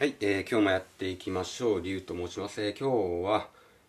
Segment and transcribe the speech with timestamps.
[0.00, 1.82] はい、えー、今日もやっていきましょう。
[1.82, 2.62] りゅうと申します。
[2.62, 3.48] えー、今日は、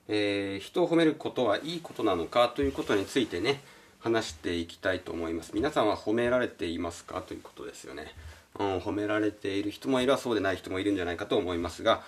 [0.10, 3.62] えー、人を褒めることはいいことなのかということについてね、
[4.02, 5.52] 話していきたいと思います。
[5.54, 7.22] 皆さんは褒められていますか？
[7.22, 8.14] ということですよね。
[8.60, 12.04] うん、褒められている人もいればそうでない人もいるんじゃないかと思いますが、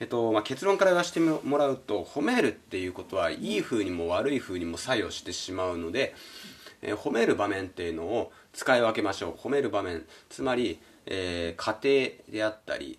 [0.00, 6.16] えっとまあ、結論から言わせてもらうと褒めるっていうことはいい風にも悪い風にも作用してしまうので、
[6.82, 12.98] えー、褒める場面っていうのを使い分けましょう褒める場面つまり、えー、家庭であったり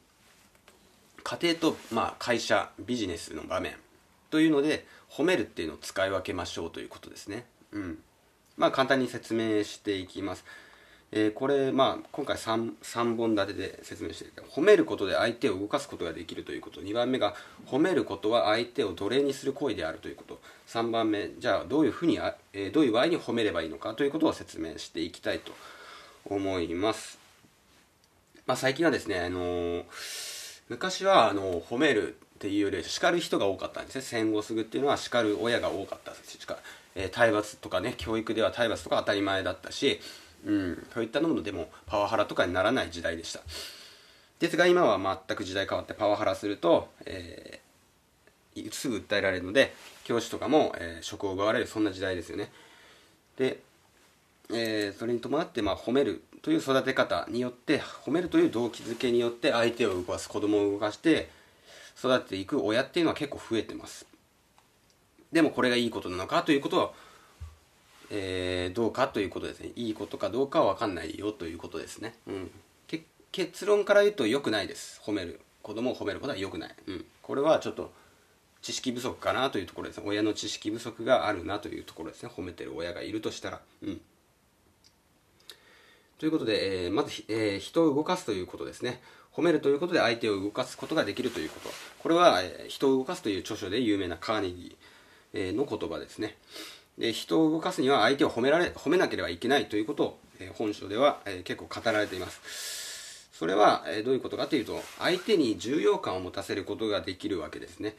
[1.25, 3.73] 家庭と、まあ、会社ビジネスの場面
[4.29, 7.45] というので褒めるっていうのを使い分けましょうということですね。
[7.71, 7.97] うん。
[8.57, 10.45] まあ簡単に説明していきます。
[11.11, 16.81] えー、これ、まあ、今回 3, 3本立てで説明してるけど褒めることで相手を動かすことができるということ。
[16.81, 17.33] 2番目が
[17.65, 20.39] 褒めることは相手を奴隷にする行為であるということ。
[20.67, 22.19] 3番目じゃあどういうふうに、
[22.53, 25.53] えー、どういう場合に褒めればいいのかということを説明していきたいと
[26.25, 27.19] 思います、
[28.47, 30.34] まあ、最近はですね、あのー
[30.69, 34.01] 昔はあの褒めるっていうより叱る人が多かったんですね。
[34.01, 36.57] 戦後すぐっていうのは叱る親が多かったしか、
[36.95, 39.99] えー、体罰とかね教育では体罰とか当たり前だったし、
[40.45, 43.41] うん、そういったものでもパワハラとかにならない時代でした。
[44.39, 49.73] ですが今は全く時代変わってパワハラすると、えー、すぐ訴えられるので
[50.03, 52.51] 教師とかも、えー、職を奪われるそんな時代ですよね。
[53.37, 53.59] で、
[54.51, 61.29] えー、それに伴って、まあ、褒めるという育て方によって褒めるという動機づけによって相手を動かす子供を動かして
[61.97, 64.05] 育てていく親っていうのは結構増えてます。
[65.31, 66.91] でもこれがいいことなのかということは、
[68.11, 69.71] えー、どうかということですね。
[69.75, 72.51] いいことかどうかは分かんないよということですね、うん、
[73.31, 75.01] 結論から言うと良くないです。
[75.03, 75.41] 褒める。
[75.61, 77.91] 子供を褒めることは良くない、うん、これはちょっと
[78.61, 80.03] 知識不足かなというところですね。
[80.05, 82.29] 親の知識不足があるなというところですね。
[82.35, 83.61] 褒めてる親がいるとしたら。
[83.81, 84.01] うん。
[86.17, 89.01] ということで、えー、まず、えー、人を動かすということですね。
[89.33, 91.69] 褒めるということで相手を動かすことができるということ。
[91.99, 96.37] これは、えー、人を動かすという著書で有名なカーネギー、え、の言葉ですね。
[96.97, 103.29] で人を動かすには相手を褒められ褒めなければいけないということを、え、本書では、え、結構語られています。
[103.33, 107.97] それは、え、どういうことかというと、相手に重要感を持たせることができるわけですね。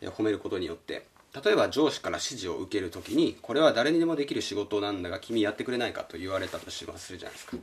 [0.00, 1.04] え、褒めることによって。
[1.34, 7.56] 例えば上司から指示を受けるときにこれは誰にでもできる仕事なんだが君やってくれないかと言われたとしまするじゃないですか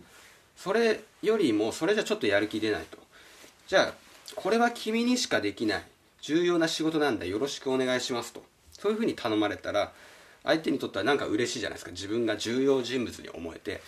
[0.55, 2.97] それよりもそれじゃちょっとやる気出ないと。
[3.67, 3.93] じゃあ
[4.35, 5.83] これは君にしかできない。
[6.21, 7.25] 重要な仕事なんだ。
[7.25, 8.43] よろしくお願いしますと。
[8.71, 9.91] そういうふうに頼まれたら
[10.43, 11.91] 相手にとってはなんか嬉しいじゃないですか。
[11.91, 13.81] 自分が重要人物に思えて、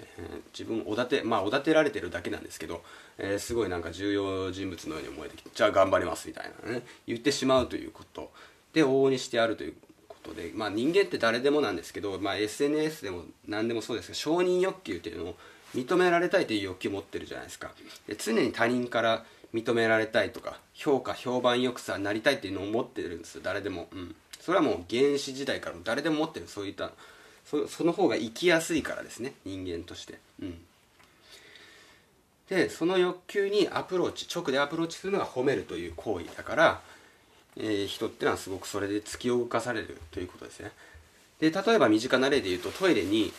[0.00, 2.82] えー、自分おだてまあおだてられてるだけなんですけど、
[3.18, 6.82] えー、すごいなんか重要人物のように思えてきてじゃあ頑張りますみたいなね。
[7.06, 8.30] 言ってしまうということ。
[8.72, 9.74] で往々にしてあるという
[10.08, 15.34] ことで、まあ、人間って誰でもなんですけど、まあ、SNS でも何でもそうですが承認欲求というのを
[15.74, 17.70] 認められたいという欲求を持ってるじゃないですか。
[18.06, 23.40] で常に他人から認められたいとか評価評判よくさなりたいっていうのを持ってるんですよ。
[23.44, 26.92] 誰でも、うん、それはもう原始時代から誰でも持ってるそういった
[27.44, 29.34] そその方が生きやすいからですね。
[29.44, 30.58] 人間として、うん、
[32.48, 36.80] でその欲求にアプローチ直でアプローチするのが褒めるという行為だから
[37.56, 40.72] え、人っていうのはすごくそれで突き動かされるということですね。
[41.40, 43.32] で例えば身近な例で言うとトイレに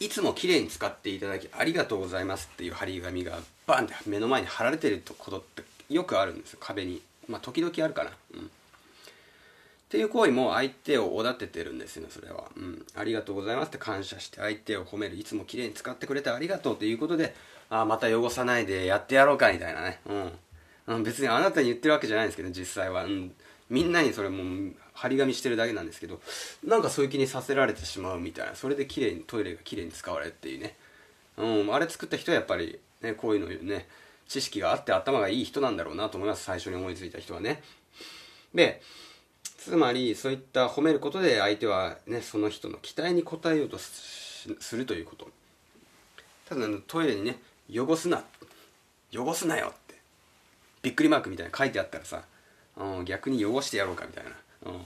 [0.00, 6.54] いつもきれいに使っていただきありがとうございますっていう張り紙がバンって目の前に貼られてることってよくあるんです。
[6.54, 7.02] よ壁に。
[7.28, 8.10] まあ時々あるかな。
[8.34, 8.40] うん。
[8.40, 15.16] っていう行為も相手をおだててるんですよねそれは、うん、ありがとうございますって感謝して相手を褒める。
[15.16, 17.34] いつもきれいに使ってくれてありがとうということで
[17.70, 20.00] ああまた汚さないでやってやろうかみたいなね。
[20.06, 20.32] うん。
[20.86, 23.32] うん、別にあなたに言ってるわけじゃないんですけど実際は、うん、
[23.70, 26.20] みんなにそれもう張り紙してるだけなんですけど
[26.64, 28.54] なんかそういう気にさせられてしまうみたいな。
[28.54, 30.76] それで綺麗にトイレが綺麗に使われるっていうね、
[31.36, 33.88] うん、あれ作った人はやっぱり、ね、こういうのね
[34.28, 36.44] 知識があって頭がいい人なんだろうなと思います。
[36.44, 37.62] 最初に思いついた人はね。
[38.54, 38.80] で
[39.58, 45.28] つまりそういった褒めることで相手はねその人の期待に応えようとするということ。
[46.48, 48.24] ただトイレにね汚すな。
[49.12, 49.74] 汚すなよ。
[50.86, 52.22] びっくりマークみたいな書いてあったらさ、
[52.76, 54.30] うん、逆に汚してやろうかみたいな、
[54.66, 54.80] うん、も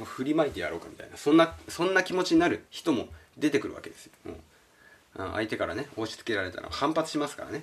[0.00, 1.18] う振りまいてやろうかみたいな。
[1.18, 7.62] そんなそんな気持ちになる人も出てくるわけですよ、うん、相手からね押し付けられたら反発しますからね。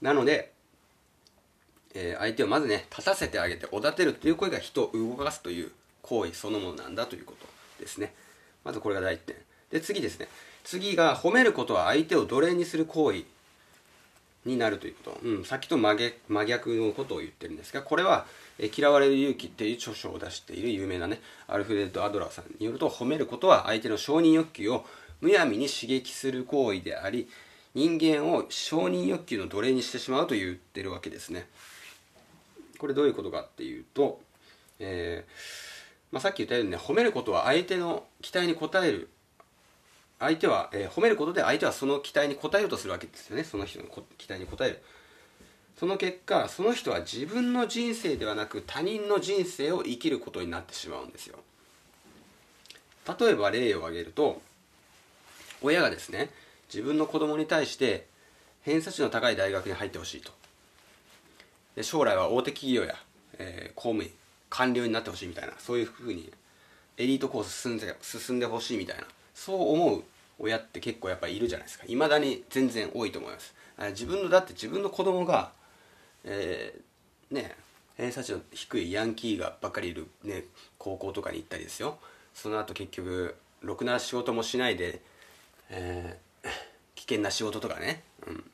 [0.00, 0.50] なので、
[1.94, 5.70] えー、相手をまずね立たせてあげておだてるという声が人を動かすという
[6.00, 7.46] 行為そのものなんだということ
[7.78, 8.14] ですね。
[8.64, 9.36] まずこれが第一点。
[9.70, 10.28] で次ですね。
[10.64, 13.24] 次が褒めることは相手を奴隷にする行為
[14.48, 15.96] になるということ、うん、さっきと真
[16.46, 18.26] 逆のことを言ってるんですがこれは
[18.58, 24.84] 「え嫌われる勇気」っていう著書を出している有名なねアルフレッド・アドラーさんによると褒めることは相手の承認欲求を
[25.20, 27.28] むやみに刺激する行為であり
[27.74, 31.48] 人間を承認欲求の奴隷にしてしまうと言ってるわけですね。
[32.78, 34.20] これどういうことかっていうと、
[34.78, 35.78] えー
[36.12, 39.08] まあ、さっき言ったようにね褒めることは相手の期待に応える
[40.18, 43.44] 相手は、えー、褒めることで相手はその期待に応えようとするわけですよね。
[43.44, 43.86] その人の
[44.16, 44.82] 期待に応える。
[45.78, 51.38] その結果その人は自分の人生ではなく他人の人生を生きることになってしまうんですよ。
[53.18, 54.42] 例えば例を挙げると
[55.62, 56.30] 親がですね
[56.72, 58.06] 自分の子供に対して
[58.62, 60.32] 偏差値の高い大学に入ってほしいと。
[61.76, 62.96] で将来は大手企業や、
[63.38, 64.10] えー、公務員
[64.50, 66.32] 官僚になってほしいみたいなそういうふうに
[66.96, 69.04] エリートコース進んで進んでほしいみたいな。
[69.38, 70.04] そう思う
[70.40, 71.84] 親って結構やっぱいるじゃないですか。
[71.86, 73.54] いまだに全然多いと思います。
[73.90, 75.52] 自分のだって自分の子供が
[76.24, 77.54] えー、ね
[77.96, 80.44] 偏差値の低いヤンキーがばっかりいる、ね、
[80.78, 81.98] 高校とかに行ったりですよ。
[82.32, 85.00] その後結局ろくな仕事もしないで、
[85.70, 86.48] えー、
[86.94, 88.44] 危険な仕事とかね、うん、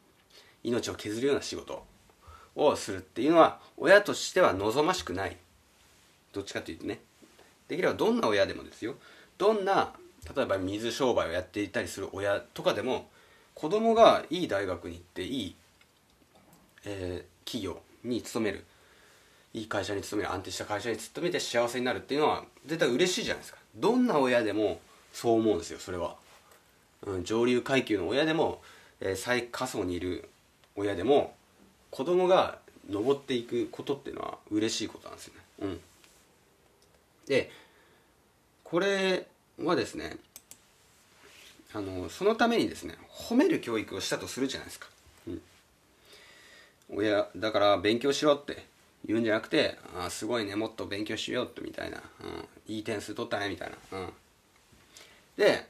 [0.63, 1.85] 命を削るような仕事
[2.57, 5.37] をするっていうのは親としては望ましくない。
[6.33, 7.01] どっちかというとね。
[7.69, 8.95] できればどんな親でもですよ。
[9.37, 9.93] どんな
[10.35, 13.09] 例えば水商売をやっていたりする親とかでも
[13.55, 15.57] 子供がいい大学に行っていい、
[16.85, 18.65] えー、企業に勤める
[19.53, 23.59] いい会社に勤める安定した会社に勤めて幸せになるっていうのは絶対嬉しいじゃないですか。
[23.77, 24.81] どんな親でも
[25.13, 26.17] そう思うんですよそれは、
[27.07, 28.63] うん、上流階級の親でも、
[29.01, 30.29] えー、最下層にいる
[30.75, 31.35] 親でも
[31.91, 32.59] 子供が
[32.91, 35.41] 上っていくことっていうのは嬉しいことなんですよね。
[35.61, 35.81] うん。
[37.27, 37.51] で
[38.65, 39.27] これ
[39.59, 40.17] はですね
[41.73, 44.89] あのそのためにですね褒める教育をしたとするじゃないですか。
[45.27, 45.43] うん。
[46.91, 48.65] 親だから勉強しろって
[49.07, 51.99] 言うんじゃなくてあすごいねもっと勉強しようってみたいな、
[52.69, 54.09] うん、いい点数取ったねみたいな、うん、
[55.37, 55.67] で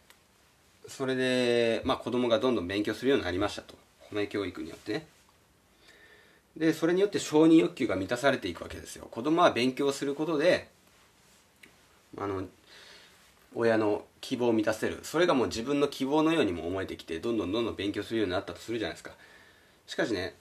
[0.88, 3.74] それで、まあ、子供がどんどん勉強するようになりましたと。
[4.10, 5.06] 褒め教育によってね。
[6.56, 9.08] でそれによって承認欲求が満たされていくわけですよ。
[9.10, 10.68] 子供は勉強することで
[12.16, 12.44] あの
[13.54, 15.00] 親の希望を満たせる。
[15.02, 19.12] それがもう自分の希望のようにも思えてきてどんどんどんどん勉強するようになったとするじゃないですか。
[19.86, 20.34] しかしね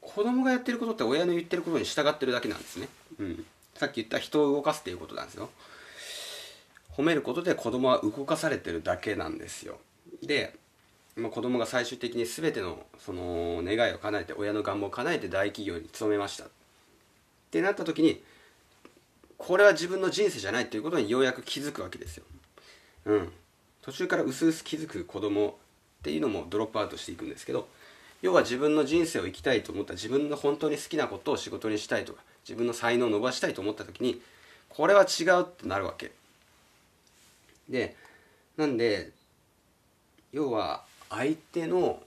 [0.00, 2.88] 子供がやってることって親の言ってることに従ってるだけなんですね、
[3.18, 3.44] うん、
[3.74, 5.50] さっき言った人を動かすっていうことなんですよ。
[6.96, 9.78] 褒めることで子供は動かされてるだけなんですよ。
[10.22, 10.56] で、
[11.16, 16.44] まあ、子供が最終的に全てのその願いを叶えて親の願望を叶えて大企業に勤めました。
[16.44, 16.48] っ
[17.50, 18.22] てなった時に
[19.40, 22.24] これは自分の人生じゃないっていうことにようやく気づくわけですよ。
[23.06, 23.32] うん。
[23.80, 27.66] 途中から薄々気づく子供っていうのもドロップアウトしていくんですけど
[28.20, 34.20] 要は自分の人生を生きたいと思った自分の本当に好きなことを仕事にしたいとか自分の才能を伸ばしたいと思った時に
[34.68, 36.12] これは違うってなるわけ。
[37.70, 37.96] で
[38.58, 39.10] なんで
[40.32, 42.02] 要は相手の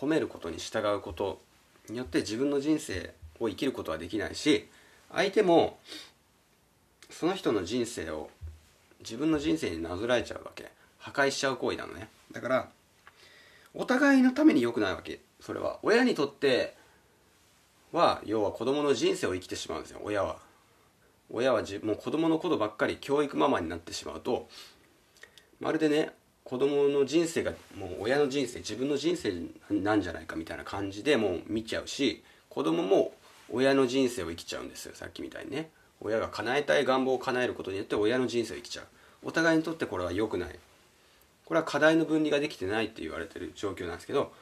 [0.00, 1.40] 褒めることに従うこと
[1.88, 4.68] によって自分の人生を生きることはできないし
[5.10, 5.78] 相手も
[7.14, 8.28] その人の人生を
[8.98, 10.70] 自分の人生になぞらえちゃうわけ。
[10.98, 12.08] 破壊しちゃう行為なのね。
[12.32, 12.68] だから
[13.72, 15.20] お互いのために良くないわけ。
[15.40, 15.78] それは。
[15.82, 16.74] 親にとって
[17.92, 20.00] は要は子供の人生を生きてしまうんですよ。
[20.02, 20.38] 親は。
[21.30, 24.48] 親はじもう子供のことばっかり教育ママになってしまうと
[25.60, 26.10] まるでね
[26.42, 29.32] 子供の人生がもう親の人生自分の人生
[29.70, 33.12] なんじゃないかみたいな感じでもう見ちゃうし子供も
[33.50, 34.94] 親の人生を生きちゃうんですよ。
[34.94, 35.70] さっきみたいにね。
[36.00, 38.86] 親が叶えたい願望を叶えることによって親の人生を生きちゃう。
[39.24, 40.58] お互いにとってこれは良くない。
[41.44, 44.32] これは課題の分離ができてないって言われてる状況なんですけど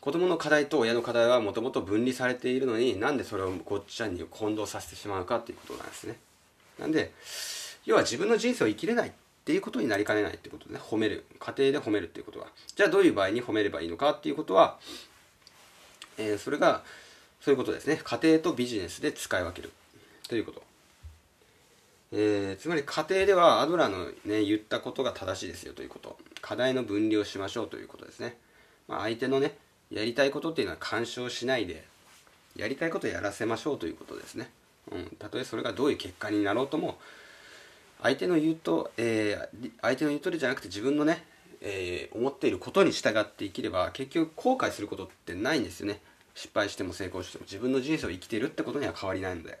[0.00, 6.16] 子供の課題と親の課題はもともと分離されているのになんでそれをごっちゃに混同させてしまうかっていうことなんですね。
[6.78, 7.12] なんで
[7.84, 9.12] 要は自分の人生を生きれないっ
[9.44, 10.80] ていうことになりかねないってことでね。
[10.80, 11.24] 褒める。
[11.38, 12.46] 家庭で褒めるっていうことは。
[12.76, 14.78] じゃあどういう場合に褒めればいいのかっていうことは、
[16.16, 16.82] えー、それが
[17.40, 17.98] そういうことですね。
[18.04, 19.72] 家庭とビジネスで使い分ける。
[20.28, 20.62] ということ。
[22.10, 26.16] えー、つまり家庭ではアドラーの、ね、言ったことが正しいですよということ。
[26.40, 28.36] 課題の分離をしましょうということですね、
[28.88, 29.56] まあ、相手のね
[29.90, 31.84] やりたいことっていうのは干渉しないで
[32.56, 34.50] やりたいことをやらせましょうということですね、
[34.90, 36.98] うん、たとえそれがどういう結果になろうとも
[38.02, 41.24] 相手の言うと、えー、相手の言う通りじゃなくて自分のね、
[41.60, 46.00] えー、思っていることに従って生きれば結局後悔することってないんですよね。
[46.34, 49.58] 失敗しても成功しても自分の人生を生きているってことには変わりないので。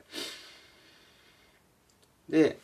[2.28, 2.58] で、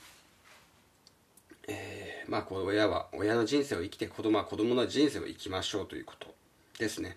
[1.68, 6.34] えー、まあ親は親の人生を生きて子供は子供の人生を生きましょうということ
[6.78, 7.16] ですね。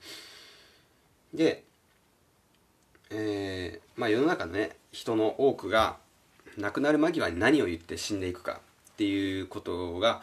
[1.33, 1.63] で、
[3.09, 5.97] えー、まあ世の中のね人の多くが
[6.57, 8.61] 亡くなる間際に何を言って死んでいくか
[8.93, 10.21] っていうことが、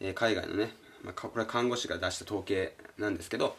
[0.00, 0.70] えー、海外のね
[1.04, 3.56] まあ、これは看護師が出した統計なんですけど、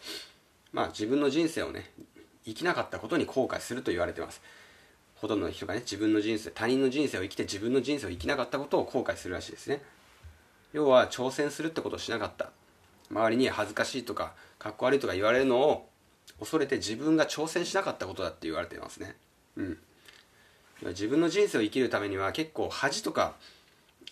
[0.74, 1.90] まあ、自分の人生をね
[2.46, 4.42] 生きなかったことに後悔すると言われてます。
[5.22, 9.82] ほとんどの人がね自分の人生他人の人生を生きて自分の人生を生きなかったことを後悔するらしいですね。
[10.72, 12.52] 要は挑戦するってことをしなかった。
[13.12, 15.90] 周りに恥ずかしいとかかっこ悪いとか言われるのを
[16.40, 19.16] 恐れて自分が挑戦しなかったことだって言われてますね。
[19.58, 19.78] うん。
[20.88, 23.36] 自分の人生を生きるためには結構恥とか、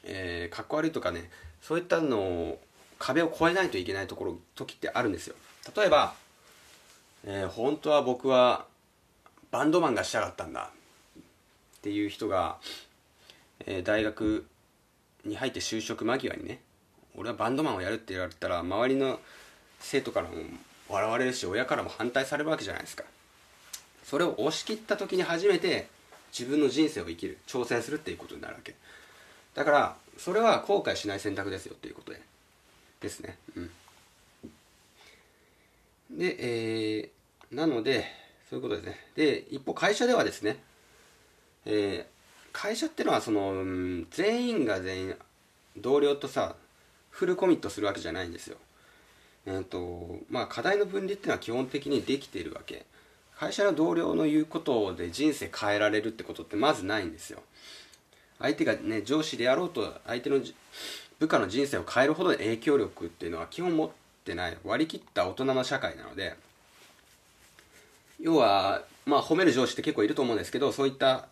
[0.04, 1.30] えー、かっこ悪いとかね
[1.62, 2.62] そういったのを
[3.00, 5.36] 壁を越えないといけないところ時ってあるんですよ。
[5.76, 6.14] 例えば、
[7.24, 8.66] えー、本当は僕は
[9.52, 10.72] バンドマンがしたかったんだ。
[11.78, 12.58] っていう人が、
[13.66, 14.46] えー、大学
[15.26, 16.60] に入って就職間際にね
[17.16, 19.20] 俺はバンドマンをやるって言われたら周りの
[19.80, 20.36] 生徒からも
[20.90, 23.04] 笑われるし親からも反対されるわけじゃないですか。
[24.04, 25.88] それを押し切った時に初めて
[26.32, 28.76] 自分の人生を生きる挑戦するっていうことになるわけ。
[29.54, 32.22] だからそれは後悔しない選択ですよっていうことで
[33.02, 33.38] ですね。
[33.56, 33.70] うん。
[36.18, 38.06] でえー、なので
[38.50, 38.98] そういうことですね。
[39.16, 40.58] で一方会社ではですね
[41.70, 42.06] えー、
[42.54, 45.16] 会社ってのはその、うん、全員が全員
[45.76, 46.56] 同僚とさ
[47.10, 48.58] フルコミットするわけじゃないんですよ。
[49.46, 52.86] えっ、ー、とまあ課題の分離っていうのは基本的にできているわけ。
[53.38, 57.42] 会社の同僚の言うことで人生変えられるってことってまずないんですよ。
[58.40, 60.40] 相手がね上司であろうと相手の
[61.20, 63.90] 部下の人生を変えるほどの影響力っていうのは基本持っ
[64.24, 64.58] てない。
[64.64, 66.36] 割り切った大人の社会なので。
[68.20, 71.28] 要はまあ褒める上司って結構いると思うんですけどそういった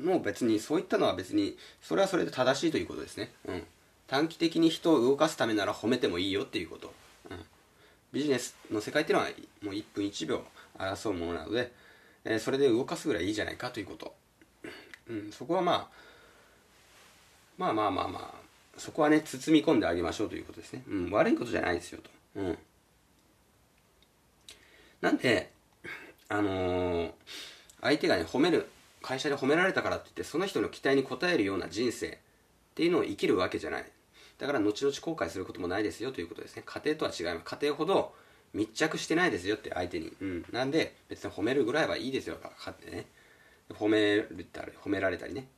[0.00, 3.32] のを別にそういったのは別にそれはそれで正しいということですね。
[3.46, 3.62] うん。
[4.10, 6.92] 短期的に人を動かすためなら褒めてもいいよっていうこと、
[7.30, 7.38] うん、
[8.12, 9.30] ビジネスの世界っていうのは
[9.62, 10.42] もう1分1秒
[10.76, 11.72] 争うものなので、
[12.24, 14.12] えー、それで動かすぐらいいいじゃないかということ、
[15.08, 15.88] うん、そこはまあ
[17.56, 18.34] まあまあまあまあ
[18.78, 22.58] そこはね包み込んであげましょうということですね、うん、悪いことじゃないですよと、うん、
[25.02, 25.52] なんで
[26.28, 27.12] あのー、
[27.80, 28.68] 相手がね褒める
[29.02, 32.12] 会社で褒められたからって言ってその人の期待に応えるような人生っ
[32.74, 33.84] ていうのを生きるわけじゃない。
[34.38, 36.62] だから後々後悔することもないですよということですね。
[36.64, 37.44] 家庭とは違います。
[37.44, 38.14] 家庭ほど
[38.54, 43.06] 密着してないですよって相手に、うん、なんで別に褒めるぐらいはいいですよかってね。
[43.70, 45.48] 褒めるたり褒められたりね。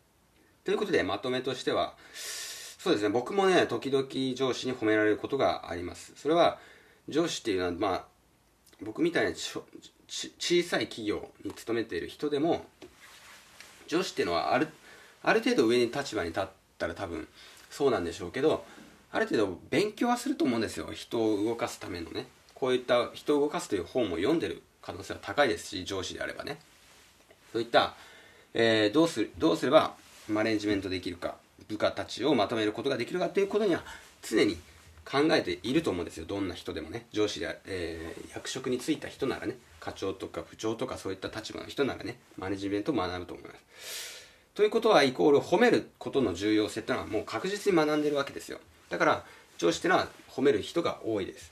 [0.64, 3.08] ということでまとめとしてはそうですね。
[3.08, 6.12] 僕もね時々上司に褒められることがあります。
[6.16, 6.58] それは
[7.08, 8.04] 上司っていうのはまあ
[8.82, 12.66] 僕みたいな小さい企業に勤めている人でも
[13.86, 14.68] 上司っていうのはある
[15.22, 16.44] ある程度上に立場に立っ
[16.78, 17.28] たら多分
[17.70, 18.64] そうなんでしょうけど
[19.12, 20.88] ある程度勉強はすると思うんですよ。
[20.92, 22.26] 人を動かすためのね。
[22.54, 26.58] こういった人を動かすという本も読んでる可能性は高いですし上司であればね。
[27.52, 27.94] そういった、
[28.54, 29.94] えー、どうするどうすれば
[30.28, 31.36] マネジメントできるか
[31.68, 33.84] 部下たちをまとめることができるかということには
[34.22, 34.56] 常に
[35.04, 36.24] 考えていると思うんですよ。
[36.24, 37.06] どんな人でもね。
[37.12, 39.56] 上司で、えー、役職に就いた人ならね。
[39.82, 44.28] 課長とか部長とかそういった立場の人ならねマネジメントを学ぶと思います。
[44.54, 48.60] ということはイコール褒めることの重要性ってのはもう確実に学んでるわけですよ。
[48.90, 49.24] だから
[49.58, 51.50] 上司っていうのは褒める人が多いです。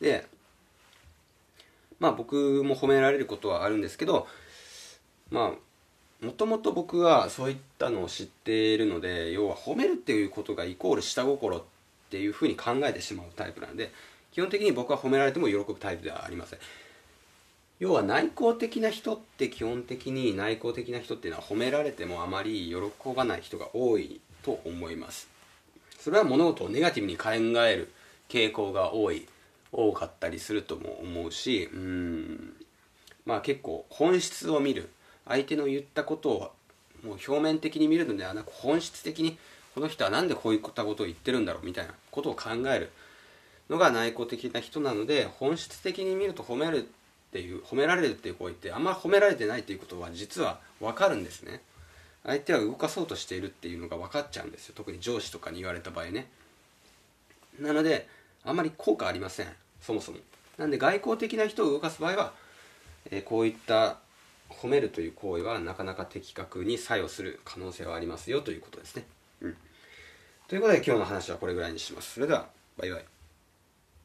[0.00, 0.26] で
[2.00, 4.26] まあ僕も褒められることはあるんですけど
[5.30, 5.52] ま
[6.22, 11.62] あもともと僕はそういったのを知っているので要は褒めるっていうことがイコール下心っ
[12.10, 13.92] ていうふうに考えてしまうタイプなんで
[14.32, 16.58] 基本的に僕は褒められても喜ぶタイプではありません。
[17.80, 25.28] 要は内向的な人って基本的に内向的な人っていうのは褒められてもあまり喜ばない人が多いと思います。
[25.98, 27.30] それは物事をネガティブに考
[27.62, 27.92] える
[28.28, 29.26] 傾向が多い
[29.72, 32.56] 多かったりするとも思うしうん。
[33.24, 34.90] まあ結構本質を見る。
[35.26, 36.52] 相手の言ったことを
[37.04, 39.38] もう表面的に見るのではなく本質的に
[39.74, 42.90] この人は何でこういったことを言ってるんだろうみたいなことを考える
[43.68, 46.88] のが内向的な人なので本質的に見ると褒める
[47.28, 51.60] っていう褒められるっていう行為ってあんま褒められてないっていうことは実は分かるんですね。
[52.24, 54.74] 相手は動かそうとしているっていうのが分かっちゃうんですよ。
[54.76, 56.28] 特に上司とかに言われた場合ね。
[57.60, 58.08] なので
[58.44, 59.48] あんまり効果ありません。
[59.80, 60.18] そもそも。
[60.56, 62.32] なんで外交的な人を動かす場合は、
[63.10, 63.98] えー、こういった
[64.50, 69.04] 褒めるという行為はなかなか的確に作用する可能性はありますよということですね、
[69.42, 69.56] うん、
[70.48, 72.14] ということで今日の話はこれぐらいにします。
[72.14, 73.17] それではバイバイ。